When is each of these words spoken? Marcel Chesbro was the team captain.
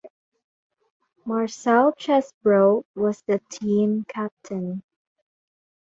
Marcel 1.25 1.93
Chesbro 1.93 2.83
was 2.95 3.21
the 3.27 3.39
team 3.51 4.03
captain. 4.09 4.81